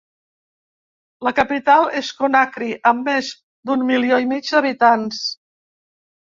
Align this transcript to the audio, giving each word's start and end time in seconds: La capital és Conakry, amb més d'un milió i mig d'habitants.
La 1.27 1.33
capital 1.39 1.85
és 1.99 2.09
Conakry, 2.23 2.71
amb 2.93 3.11
més 3.13 3.31
d'un 3.71 3.87
milió 3.93 4.21
i 4.27 4.29
mig 4.35 4.51
d'habitants. 4.53 5.25